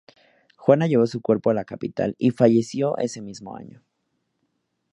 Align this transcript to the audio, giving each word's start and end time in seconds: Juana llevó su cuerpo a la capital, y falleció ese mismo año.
Juana 0.57 0.87
llevó 0.87 1.05
su 1.05 1.21
cuerpo 1.21 1.51
a 1.51 1.53
la 1.53 1.63
capital, 1.63 2.15
y 2.17 2.31
falleció 2.31 2.97
ese 2.97 3.21
mismo 3.21 3.55
año. 3.55 3.83